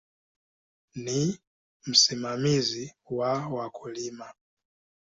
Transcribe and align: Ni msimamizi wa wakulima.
Ni 0.95 1.39
msimamizi 1.85 2.95
wa 3.05 3.47
wakulima. 3.47 4.33